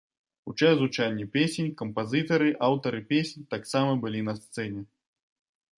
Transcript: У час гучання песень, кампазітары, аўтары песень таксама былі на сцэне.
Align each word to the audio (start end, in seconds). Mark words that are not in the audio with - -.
У 0.51 0.53
час 0.61 0.79
гучання 0.83 1.27
песень, 1.35 1.69
кампазітары, 1.81 2.49
аўтары 2.69 3.03
песень 3.13 3.47
таксама 3.53 3.91
былі 4.07 4.21
на 4.31 4.41
сцэне. 4.43 4.81